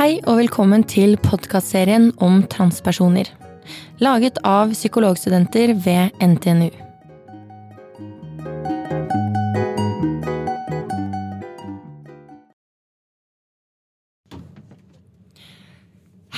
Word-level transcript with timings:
Hei 0.00 0.14
og 0.24 0.38
velkommen 0.40 0.82
til 0.88 1.18
podkastserien 1.20 2.08
om 2.24 2.40
transpersoner. 2.48 3.28
Laget 4.00 4.40
av 4.48 4.72
psykologstudenter 4.72 5.74
ved 5.84 6.16
NTNU. 6.24 6.89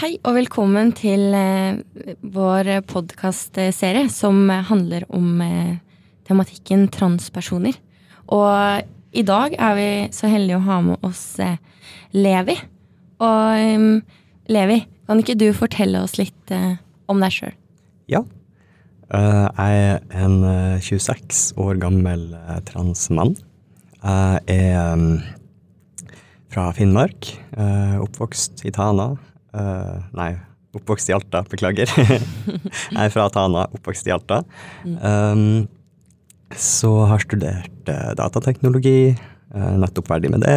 Hei 0.02 0.16
og 0.26 0.34
velkommen 0.34 0.88
til 0.98 1.28
eh, 1.30 1.76
vår 2.34 2.72
podkastserie 2.90 4.08
som 4.10 4.48
handler 4.50 5.04
om 5.14 5.38
eh, 5.44 5.76
tematikken 6.26 6.88
transpersoner. 6.90 7.78
Og 8.34 9.14
i 9.14 9.22
dag 9.22 9.54
er 9.54 9.78
vi 9.78 9.86
så 10.10 10.26
heldige 10.26 10.58
å 10.58 10.64
ha 10.66 10.80
med 10.88 11.06
oss 11.06 11.22
eh, 11.38 11.54
Levi. 12.18 12.58
Og 13.22 13.78
um, 13.78 13.86
Levi, 14.50 14.82
kan 15.06 15.22
ikke 15.22 15.38
du 15.38 15.46
fortelle 15.54 16.02
oss 16.02 16.18
litt 16.18 16.50
om 17.06 17.22
deg 17.22 17.38
sjøl? 17.38 17.54
Ja. 18.10 18.26
Jeg 19.06 19.86
er 19.86 20.02
en 20.18 20.38
uh, 20.42 20.82
26 20.82 21.52
år 21.62 21.78
gammel 21.78 22.32
transmann. 22.66 23.36
Jeg 24.02 24.42
er 24.50 24.96
um, 24.96 25.20
fra 26.50 26.72
Finnmark. 26.74 27.36
oppvokst 28.02 28.66
i 28.66 28.74
Tana. 28.74 29.12
Nei, 29.52 30.30
oppvokst 30.72 31.10
i 31.10 31.14
Alta, 31.16 31.42
beklager. 31.50 31.90
jeg 31.98 32.98
er 33.04 33.12
fra 33.12 33.28
Tana, 33.32 33.66
oppvokst 33.76 34.08
i 34.08 34.14
Alta. 34.14 34.42
Um, 34.84 35.66
så 36.56 36.92
har 37.08 37.20
studert 37.24 37.90
datateknologi. 38.16 39.14
nettopp 39.52 40.08
ferdig 40.08 40.30
med 40.32 40.44
det 40.46 40.56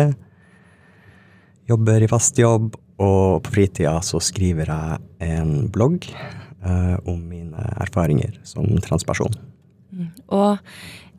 jobber 1.69 2.03
i 2.03 2.09
fast 2.09 2.37
jobb, 2.39 2.75
og 3.01 3.41
på 3.43 3.55
fritida 3.57 3.97
så 4.05 4.21
skriver 4.23 4.69
jeg 4.69 5.31
en 5.33 5.67
blogg 5.73 6.07
om 7.05 7.19
mine 7.29 7.65
erfaringer 7.83 8.39
som 8.47 8.69
transperson. 8.85 9.33
Mm. 9.95 10.07
Og 10.33 10.57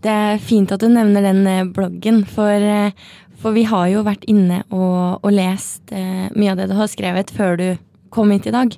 det 0.05 0.13
er 0.13 0.43
fint 0.43 0.73
at 0.73 0.83
du 0.83 0.89
nevner 0.93 1.25
den 1.25 1.47
eh, 1.51 1.65
bloggen, 1.65 2.23
for, 2.29 2.53
eh, 2.53 2.93
for 3.41 3.57
vi 3.57 3.67
har 3.69 3.89
jo 3.93 4.05
vært 4.07 4.27
inne 4.31 4.63
og, 4.69 5.23
og 5.23 5.33
lest 5.35 5.93
eh, 5.95 6.29
mye 6.37 6.53
av 6.53 6.61
det 6.61 6.69
du 6.71 6.77
har 6.79 6.91
skrevet 6.93 7.33
før 7.35 7.59
du 7.61 7.67
kom 8.15 8.33
hit 8.35 8.49
i 8.49 8.55
dag. 8.55 8.77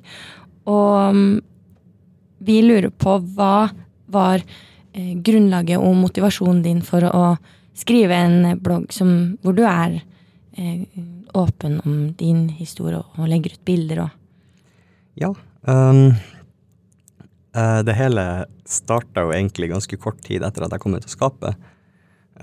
Og 0.69 1.13
um, 1.13 1.39
vi 2.43 2.59
lurer 2.65 2.91
på 2.91 3.19
hva 3.35 3.69
var 4.09 4.43
grunnlaget 4.99 5.79
og 5.79 5.93
motivasjonen 5.99 6.63
din 6.65 6.79
for 6.83 7.05
å 7.05 7.23
skrive 7.77 8.17
en 8.17 8.57
blogg 8.59 8.89
som, 8.91 9.37
hvor 9.45 9.53
du 9.55 9.61
er 9.69 9.99
åpen 11.37 11.77
om 11.85 11.99
din 12.17 12.47
historie 12.57 12.97
og 12.99 13.29
legger 13.29 13.53
ut 13.55 13.63
bilder 13.69 14.01
og 14.07 14.15
Ja. 15.19 15.29
Um, 15.67 16.15
det 17.55 17.95
hele 17.97 18.23
starta 18.69 19.23
jo 19.25 19.31
egentlig 19.33 19.71
ganske 19.71 19.97
kort 19.97 20.19
tid 20.21 20.43
etter 20.45 20.65
at 20.65 20.73
jeg 20.75 20.83
kom 20.83 20.93
ut 20.93 21.05
av 21.07 21.09
skapet, 21.09 21.69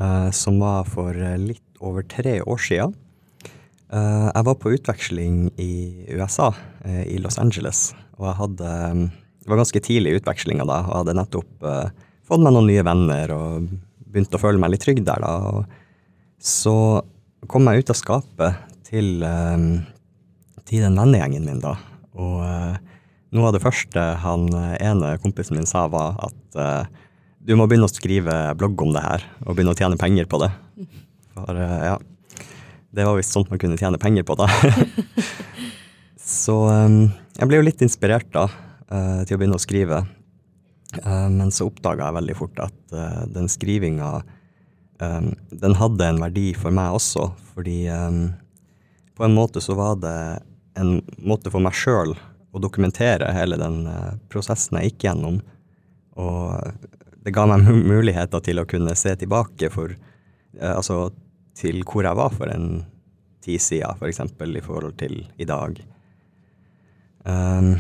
uh, 0.01 0.31
som 0.35 0.59
var 0.59 0.89
for 0.91 1.15
litt 1.39 1.63
over 1.79 2.03
tre 2.03 2.41
år 2.43 2.59
sia. 2.63 2.89
Jeg 3.87 4.43
var 4.48 4.57
på 4.59 4.73
utveksling 4.75 5.53
i 5.63 6.07
USA, 6.11 6.48
i 7.07 7.21
Los 7.23 7.37
Angeles, 7.39 7.93
og 8.19 8.27
jeg 8.27 8.39
hadde 8.41 8.71
um, 8.91 9.05
Det 9.45 9.53
var 9.53 9.61
ganske 9.61 9.83
tidlig 9.87 10.11
i 10.11 10.19
utvekslinga 10.19 10.67
da, 10.67 10.81
og 10.81 10.91
jeg 10.91 10.98
hadde 11.05 11.15
nettopp 11.20 11.67
fått 12.27 12.43
meg 12.43 12.57
noen 12.57 12.67
nye 12.67 12.83
venner 12.83 13.31
og 13.37 13.69
begynt 14.11 14.35
å 14.35 14.41
føle 14.43 14.59
meg 14.59 14.73
litt 14.73 14.83
trygg 14.83 15.05
der, 15.07 15.23
da. 15.23 15.53
Og 15.53 16.43
så 16.43 16.75
kom 17.47 17.70
jeg 17.70 17.85
ut 17.85 17.92
av 17.95 18.01
skapet 18.01 18.64
til, 18.89 19.23
til 20.67 20.83
den 20.89 20.98
vennegjengen 20.98 21.47
min, 21.47 21.63
da. 21.63 21.77
Og 22.17 22.41
eh, 22.47 22.77
noe 23.35 23.48
av 23.48 23.57
det 23.57 23.63
første 23.64 24.03
han 24.23 24.47
eh, 24.55 24.77
ene 24.87 25.17
kompisen 25.23 25.59
min 25.59 25.69
sa, 25.69 25.87
var 25.91 26.19
at 26.29 26.59
uh, 26.59 27.07
du 27.47 27.55
må 27.59 27.67
begynne 27.67 27.89
å 27.89 27.92
skrive 27.92 28.35
blogg 28.59 28.83
om 28.83 28.92
det 28.95 29.03
her, 29.03 29.25
og 29.45 29.57
begynne 29.57 29.75
å 29.75 29.79
tjene 29.79 29.98
penger 30.01 30.29
på 30.31 30.41
det. 30.42 30.51
For 31.35 31.59
uh, 31.59 31.81
ja, 31.91 31.97
det 32.97 33.07
var 33.07 33.19
visst 33.19 33.35
sånt 33.35 33.51
man 33.53 33.61
kunne 33.63 33.79
tjene 33.81 34.01
penger 34.03 34.27
på, 34.27 34.39
da. 34.39 34.48
så 36.27 36.57
jeg 36.67 37.47
ble 37.47 37.59
jo 37.61 37.67
litt 37.67 37.83
inspirert 37.85 38.29
da, 38.35 38.47
til 38.89 39.36
å 39.36 39.39
begynne 39.39 39.59
å 39.59 39.63
skrive. 39.63 40.01
men 41.05 41.53
så 41.53 41.69
oppdaga 41.69 42.09
jeg 42.09 42.17
veldig 42.17 42.36
fort 42.39 42.63
at 42.65 42.95
den 43.31 43.51
skrivinga 43.53 44.09
den 44.97 45.77
hadde 45.77 46.09
en 46.09 46.23
verdi 46.25 46.48
for 46.57 46.75
meg 46.75 46.97
også, 46.97 47.29
fordi 47.53 47.85
på 47.86 49.27
en 49.29 49.36
måte 49.36 49.61
så 49.63 49.77
var 49.79 50.01
det 50.01 50.17
en 50.81 50.97
måte 51.20 51.53
for 51.53 51.63
meg 51.63 51.77
sjøl 51.77 52.17
å 52.56 52.62
dokumentere 52.62 53.30
hele 53.36 53.58
den 53.61 53.84
uh, 53.89 54.17
prosessen 54.33 54.78
jeg 54.80 54.92
gikk 54.92 55.08
gjennom. 55.08 55.40
Og 56.17 56.72
det 57.27 57.34
ga 57.34 57.46
meg 57.50 57.67
muligheter 57.67 58.42
til 58.44 58.62
å 58.62 58.68
kunne 58.68 58.96
se 58.98 59.14
tilbake 59.18 59.70
for 59.74 59.92
uh, 59.92 60.74
Altså 60.77 61.11
til 61.56 61.80
hvor 61.89 62.05
jeg 62.05 62.18
var 62.18 62.34
for 62.34 62.52
en 62.52 62.83
tid 63.44 63.62
siden, 63.62 63.96
f.eks. 63.96 64.20
For 64.36 64.58
i 64.58 64.64
forhold 64.64 64.98
til 65.00 65.22
i 65.40 65.46
dag. 65.48 65.78
Um, 67.24 67.77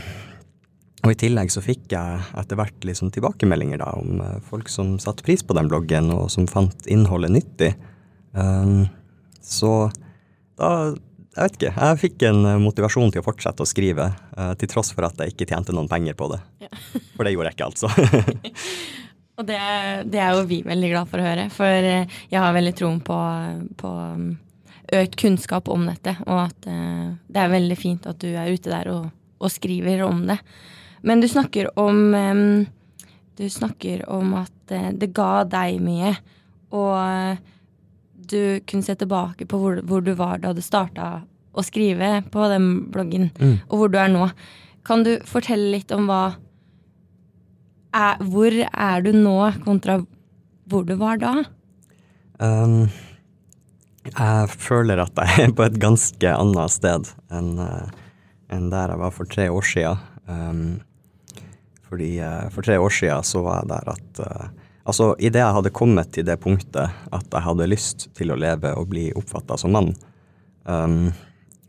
og 1.04 1.12
i 1.12 1.18
tillegg 1.20 1.52
så 1.52 1.62
fikk 1.62 1.92
jeg 1.92 2.22
etter 2.40 2.58
hvert 2.58 2.86
liksom 2.88 3.12
tilbakemeldinger 3.14 3.82
da, 3.82 3.90
om 4.00 4.22
uh, 4.24 4.38
folk 4.48 4.70
som 4.72 4.96
satte 5.02 5.26
pris 5.26 5.44
på 5.44 5.54
den 5.58 5.68
bloggen, 5.70 6.08
og 6.14 6.30
som 6.32 6.48
fant 6.50 6.88
innholdet 6.90 7.34
nyttig. 7.36 7.74
Um, 8.32 8.88
så 9.44 9.90
da 10.58 10.70
jeg 11.36 11.44
vet 11.44 11.56
ikke. 11.58 11.72
Jeg 11.76 12.00
fikk 12.00 12.22
en 12.30 12.38
eh, 12.48 12.60
motivasjon 12.64 13.10
til 13.12 13.20
å 13.20 13.26
fortsette 13.26 13.64
å 13.64 13.68
skrive, 13.68 14.08
uh, 14.38 14.52
til 14.56 14.70
tross 14.72 14.92
for 14.96 15.04
at 15.08 15.18
jeg 15.20 15.34
ikke 15.34 15.48
tjente 15.50 15.74
noen 15.76 15.88
penger 15.90 16.16
på 16.16 16.30
det. 16.32 16.38
Ja. 16.64 16.70
for 17.16 17.26
det 17.26 17.34
gjorde 17.34 17.50
jeg 17.50 17.58
ikke, 17.58 17.68
altså. 17.68 17.90
og 19.36 19.48
det, 19.50 19.58
det, 20.12 20.22
er 20.22 20.32
jo 20.32 20.46
vi 20.48 20.62
veldig 20.64 20.92
glad 20.94 21.10
for 21.10 21.20
å 21.20 21.26
høre, 21.26 21.48
for 21.52 21.88
eh, 21.90 22.16
jeg 22.32 22.40
har 22.40 22.56
veldig 22.56 22.72
troen 22.78 23.02
på, 23.04 23.18
på 23.82 23.92
mm, 24.22 24.30
økt 24.96 25.18
kunnskap 25.20 25.68
om 25.72 25.84
dette, 25.90 26.14
og 26.24 26.46
at 26.46 26.68
det 26.70 27.42
er 27.42 27.52
veldig 27.52 27.76
fint 27.78 28.06
at 28.06 28.20
du 28.22 28.30
er 28.30 28.52
ute 28.54 28.70
der 28.70 28.88
og, 28.92 29.08
og 29.42 29.52
skriver 29.52 30.04
om 30.06 30.22
det. 30.30 30.38
Men 31.06 31.20
du 31.20 31.26
snakker 31.28 31.68
om 31.78 32.14
um, 32.14 32.66
Du 33.36 33.44
snakker 33.50 34.06
om 34.08 34.30
at 34.38 34.72
det 34.96 35.10
ga 35.14 35.42
deg 35.44 35.82
mye, 35.82 36.14
og 36.72 37.42
du 38.30 38.60
kunne 38.68 38.86
se 38.86 38.96
tilbake 38.98 39.48
på 39.48 39.60
hvor, 39.60 39.80
hvor 39.86 40.04
du 40.04 40.12
var 40.18 40.42
da 40.42 40.52
du 40.56 40.62
starta 40.64 41.24
å 41.56 41.64
skrive 41.64 42.20
på 42.32 42.48
den 42.52 42.68
bloggen, 42.92 43.30
mm. 43.38 43.56
og 43.70 43.80
hvor 43.80 43.92
du 43.92 43.98
er 44.00 44.12
nå. 44.12 44.28
Kan 44.86 45.06
du 45.06 45.16
fortelle 45.26 45.72
litt 45.72 45.92
om 45.94 46.06
hva 46.10 46.36
er, 47.96 48.20
Hvor 48.20 48.52
er 48.52 49.02
du 49.02 49.12
nå, 49.16 49.38
kontra 49.64 50.02
hvor 50.68 50.84
du 50.84 50.96
var 50.98 51.20
da? 51.22 51.32
Um, 52.42 52.88
jeg 54.06 54.50
føler 54.52 55.00
at 55.00 55.16
jeg 55.16 55.46
er 55.46 55.54
på 55.56 55.64
et 55.64 55.78
ganske 55.80 56.32
annet 56.34 56.74
sted 56.74 57.08
enn 57.32 57.54
uh, 57.62 57.86
enn 58.52 58.68
der 58.70 58.92
jeg 58.92 59.00
var 59.00 59.14
for 59.14 59.30
tre 59.30 59.48
år 59.50 59.66
sia. 59.66 59.96
Um, 60.26 60.82
fordi 61.86 62.16
uh, 62.22 62.46
for 62.54 62.66
tre 62.66 62.78
år 62.82 62.94
sia 62.94 63.18
så 63.26 63.42
var 63.46 63.62
jeg 63.62 63.72
der 63.72 63.90
at 63.94 64.22
uh, 64.22 64.65
Altså, 64.86 65.14
idet 65.18 65.42
jeg 65.42 65.54
hadde 65.56 65.74
kommet 65.74 66.12
til 66.14 66.26
det 66.28 66.36
punktet 66.42 66.86
at 66.86 67.32
jeg 67.32 67.42
hadde 67.42 67.70
lyst 67.70 68.06
til 68.14 68.30
å 68.30 68.38
leve 68.38 68.70
og 68.78 68.86
bli 68.92 69.08
oppfatta 69.18 69.58
som 69.58 69.74
mann, 69.74 69.90
um, 70.62 71.08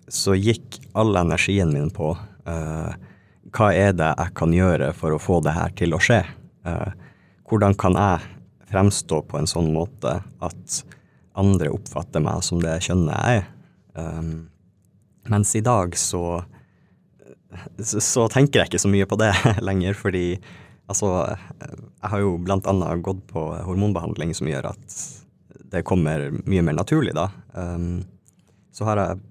så 0.08 0.36
gikk 0.38 0.78
all 0.98 1.18
energien 1.18 1.74
min 1.74 1.90
på 1.94 2.12
uh, 2.14 2.92
hva 3.58 3.70
er 3.74 3.96
det 3.98 4.12
jeg 4.12 4.36
kan 4.38 4.54
gjøre 4.54 4.92
for 4.96 5.16
å 5.16 5.22
få 5.22 5.40
det 5.46 5.56
her 5.56 5.74
til 5.80 5.98
å 5.98 6.02
skje? 6.04 6.22
Uh, 6.68 6.94
hvordan 7.50 7.74
kan 7.80 7.98
jeg 7.98 8.28
fremstå 8.70 9.24
på 9.26 9.40
en 9.40 9.50
sånn 9.50 9.72
måte 9.74 10.20
at 10.44 10.78
andre 11.38 11.72
oppfatter 11.74 12.22
meg 12.22 12.46
som 12.46 12.62
det 12.62 12.78
kjønnet 12.86 13.18
jeg 13.18 13.42
er? 13.42 13.50
Um, 13.98 14.48
mens 15.32 15.56
i 15.58 15.64
dag 15.66 15.98
så, 15.98 16.44
så, 17.82 17.98
så 18.04 18.30
tenker 18.30 18.62
jeg 18.62 18.72
ikke 18.72 18.86
så 18.86 18.94
mye 18.94 19.10
på 19.10 19.18
det 19.20 19.34
lenger, 19.68 19.98
fordi 19.98 20.26
Altså, 20.88 21.12
jeg 21.60 22.12
har 22.12 22.22
jo 22.24 22.38
blant 22.40 22.68
annet 22.70 23.04
gått 23.04 23.26
på 23.28 23.42
hormonbehandling 23.68 24.32
som 24.38 24.48
gjør 24.48 24.70
at 24.72 25.00
det 25.68 25.84
kommer 25.88 26.30
mye 26.48 26.64
mer 26.64 26.78
naturlig, 26.78 27.12
da. 27.18 27.28
Um, 27.52 28.06
så 28.72 28.88
har 28.88 29.02
jeg 29.02 29.24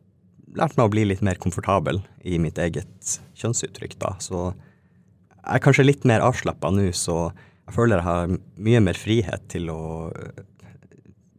lært 0.56 0.76
meg 0.76 0.88
å 0.88 0.92
bli 0.92 1.06
litt 1.08 1.22
mer 1.24 1.40
komfortabel 1.40 2.02
i 2.28 2.36
mitt 2.42 2.58
eget 2.60 3.16
kjønnsuttrykk, 3.40 3.96
da. 4.02 4.12
Så 4.20 4.50
jeg 4.50 5.54
er 5.56 5.64
kanskje 5.64 5.86
litt 5.86 6.04
mer 6.08 6.24
avslappa 6.26 6.72
nå, 6.74 6.90
så 6.96 7.30
jeg 7.30 7.76
føler 7.76 8.02
jeg 8.02 8.08
har 8.08 8.36
mye 8.68 8.82
mer 8.84 9.00
frihet 9.00 9.48
til 9.52 9.72
å 9.72 9.80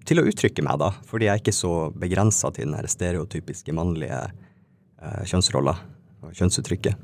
til 0.08 0.22
å 0.22 0.24
uttrykke 0.24 0.64
meg, 0.64 0.78
da, 0.80 0.94
fordi 1.04 1.28
jeg 1.28 1.34
er 1.34 1.42
ikke 1.42 1.52
så 1.52 1.72
begrensa 1.92 2.48
til 2.56 2.72
den 2.72 2.88
stereotypiske 2.88 3.74
mannlige 3.75 4.22
uh, 4.24 5.24
kjønnsrolla 5.28 5.74
og 6.24 6.31
kjønnsuttrykket. 6.31 6.96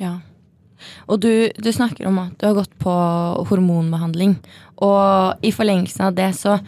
Ja. 0.00 0.16
Og 1.08 1.20
du, 1.24 1.32
du, 1.56 1.70
snakker 1.72 2.08
om 2.08 2.20
at 2.24 2.34
du 2.40 2.48
har 2.48 2.56
gått 2.58 2.74
på 2.82 2.94
hormonbehandling. 3.50 4.36
Og 4.82 5.44
i 5.44 5.52
forlengelsen 5.54 6.08
av 6.08 6.16
det 6.18 6.30
så, 6.38 6.58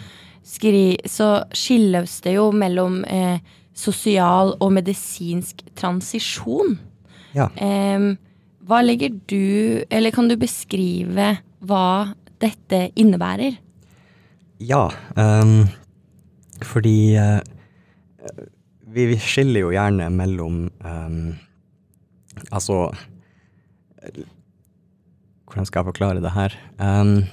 skri, 0.46 0.96
så 1.08 1.44
skilles 1.54 2.20
det 2.26 2.36
jo 2.36 2.50
mellom 2.54 3.02
eh, 3.04 3.38
sosial 3.74 4.54
og 4.60 4.74
medisinsk 4.76 5.64
transisjon. 5.78 6.78
Ja. 7.34 7.48
Eh, 7.56 8.14
hva 8.64 8.80
legger 8.80 9.12
du 9.28 9.84
Eller 9.90 10.14
kan 10.14 10.28
du 10.30 10.38
beskrive 10.40 11.34
hva 11.64 12.14
dette 12.40 12.88
innebærer? 12.96 13.58
Ja, 14.62 14.86
um, 15.16 15.66
fordi 16.62 17.16
uh, 17.18 17.40
vi, 18.86 19.08
vi, 19.10 19.18
skiller 19.20 19.66
jo 19.66 19.72
gjerne 19.74 20.06
mellom 20.14 20.60
um, 20.84 21.34
Altså 22.50 22.86
Hvordan 25.44 25.68
skal 25.68 25.80
jeg 25.80 25.90
forklare 25.92 26.22
det 26.24 26.32
her? 26.34 26.54
Um, 26.78 27.24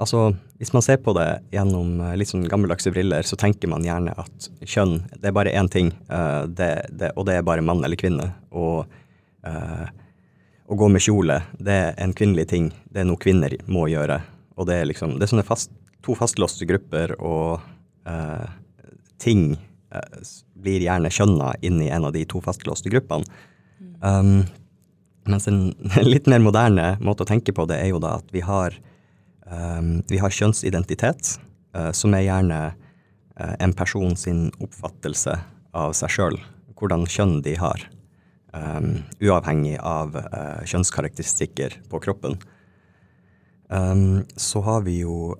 altså, 0.00 0.32
hvis 0.58 0.72
man 0.74 0.84
ser 0.84 0.98
på 1.02 1.14
det 1.16 1.26
gjennom 1.54 2.00
eh, 2.02 2.14
litt 2.18 2.30
sånn 2.32 2.46
gammeldagse 2.50 2.92
briller, 2.94 3.26
så 3.26 3.38
tenker 3.38 3.70
man 3.70 3.86
gjerne 3.86 4.14
at 4.18 4.48
kjønn, 4.66 5.00
det 5.14 5.30
er 5.30 5.36
bare 5.36 5.54
én 5.58 5.70
ting, 5.70 5.92
uh, 6.10 6.44
det, 6.48 6.70
det, 6.90 7.12
og 7.16 7.28
det 7.28 7.38
er 7.38 7.46
bare 7.46 7.64
mann 7.64 7.84
eller 7.84 7.98
kvinne. 8.00 8.30
Og 8.50 8.88
uh, 9.46 9.84
å 10.66 10.78
gå 10.78 10.88
med 10.90 11.04
kjole, 11.04 11.40
det 11.58 11.76
er 11.76 12.00
en 12.02 12.14
kvinnelig 12.16 12.48
ting. 12.54 12.70
Det 12.90 13.02
er 13.02 13.08
noe 13.08 13.20
kvinner 13.20 13.54
må 13.70 13.86
gjøre. 13.92 14.20
Og 14.56 14.68
det 14.68 14.80
er 14.80 14.88
liksom 14.90 15.16
Det 15.18 15.26
er 15.26 15.32
sånne 15.34 15.46
fast, 15.46 15.72
to 16.02 16.16
fastlåste 16.18 16.66
grupper, 16.66 17.14
og 17.22 17.62
uh, 18.08 18.48
ting 19.22 19.52
blir 20.56 20.80
gjerne 20.80 21.10
kjønna 21.12 21.50
inn 21.66 21.82
i 21.84 21.90
en 21.92 22.06
av 22.08 22.14
de 22.14 22.22
to 22.24 22.40
fastlåste 22.40 22.90
gruppene. 22.90 23.26
Um, 24.00 24.46
mens 25.28 25.48
en 25.48 25.70
litt 26.12 26.28
mer 26.30 26.42
moderne 26.42 26.96
måte 27.04 27.24
å 27.24 27.28
tenke 27.28 27.54
på 27.54 27.66
det 27.70 27.80
er 27.82 27.92
jo 27.92 28.02
da 28.02 28.16
at 28.20 28.34
vi 28.34 28.42
har, 28.44 28.76
um, 29.46 30.00
vi 30.10 30.20
har 30.22 30.34
kjønnsidentitet, 30.34 31.36
uh, 31.76 31.90
som 31.96 32.14
er 32.16 32.26
gjerne 32.26 32.60
uh, 32.72 33.54
en 33.58 33.74
person 33.76 34.16
sin 34.18 34.48
oppfattelse 34.62 35.38
av 35.78 35.96
seg 35.96 36.16
sjøl, 36.16 36.38
hvordan 36.78 37.06
kjønn 37.08 37.38
de 37.44 37.56
har, 37.60 37.86
um, 38.56 39.02
uavhengig 39.22 39.78
av 39.78 40.16
uh, 40.18 40.60
kjønnskarakteristikker 40.68 41.80
på 41.90 42.02
kroppen. 42.04 42.38
Um, 43.72 44.24
så 44.36 44.60
har 44.66 44.84
vi 44.88 45.02
jo 45.04 45.34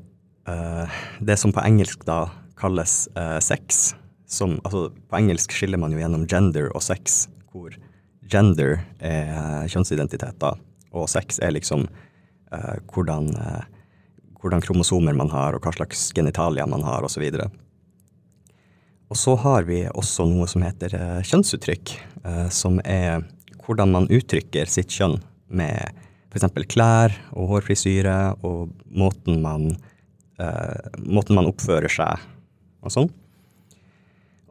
det 1.23 1.37
som 1.39 1.53
på 1.55 1.63
engelsk 1.63 2.01
da 2.03 2.25
kalles 2.59 3.05
sex. 3.47 3.93
Som, 4.27 4.57
altså, 4.67 4.89
på 4.91 5.15
engelsk 5.21 5.55
skiller 5.55 5.79
man 5.79 5.95
jo 5.95 6.01
gjennom 6.01 6.25
gender 6.27 6.67
og 6.75 6.83
sex, 6.83 7.29
hvor 7.55 7.77
gender 8.31 8.81
er 9.03 9.69
kjønnsidentitet, 9.71 10.39
da, 10.43 10.55
og 10.93 11.09
sex 11.11 11.41
er 11.43 11.55
liksom 11.57 11.87
uh, 11.89 12.77
hvordan, 12.93 13.31
uh, 13.35 13.65
hvordan, 14.41 14.65
kromosomer 14.65 15.17
man 15.17 15.33
har, 15.33 15.57
og 15.57 15.65
hva 15.65 15.75
slags 15.75 16.11
genitalier 16.17 16.69
man 16.71 16.85
har, 16.87 17.05
osv. 17.07 17.25
Og, 19.11 19.17
så 19.19 19.37
har 19.43 19.67
vi 19.69 19.85
også 19.91 20.27
noe 20.31 20.49
som 20.51 20.65
heter 20.65 20.97
uh, 20.97 21.21
kjønnsuttrykk, 21.27 21.97
som 22.55 22.77
er 22.87 23.25
hvordan 23.67 23.91
man 23.91 24.05
uttrykker 24.15 24.69
sitt 24.71 24.93
kjønn 24.95 25.17
med 25.51 25.99
f.eks. 26.31 26.47
klær 26.71 27.11
og 27.35 27.49
hårfrisyre 27.51 28.37
og 28.47 28.71
måten 28.95 29.41
man, 29.43 29.73
måten 31.03 31.35
man 31.35 31.49
oppfører 31.51 31.91
seg 31.91 32.23
og 32.79 32.95
sånn. 32.95 33.11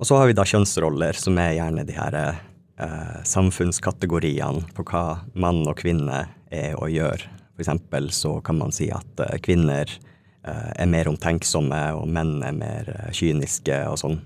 Og 0.02 0.08
så 0.10 0.18
har 0.18 0.32
vi 0.32 0.34
da 0.34 0.46
kjønnsroller, 0.48 1.14
som 1.14 1.38
er 1.38 1.54
gjerne 1.60 1.86
de 1.86 1.94
her 1.94 2.16
eh, 2.18 2.40
samfunnskategoriene 3.28 4.64
på 4.74 4.86
hva 4.90 5.04
mann 5.34 5.62
og 5.70 5.78
kvinne 5.84 6.24
er 6.52 6.76
og 6.80 6.90
gjør. 6.92 7.28
For 7.62 7.64
eksempel 7.64 8.12
så 8.12 8.42
kan 8.42 8.58
man 8.58 8.72
si 8.74 8.90
at 8.90 9.20
eh, 9.22 9.38
kvinner 9.44 9.86
eh, 9.86 10.72
er 10.74 10.90
mer 10.90 11.12
omtenksomme, 11.12 11.82
og 11.94 12.08
menn 12.10 12.40
er 12.42 12.56
mer 12.58 12.90
eh, 12.96 13.12
kyniske 13.14 13.84
og 13.92 14.00
sånn. 14.02 14.18